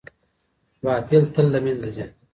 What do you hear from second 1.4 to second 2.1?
له منځه ځي.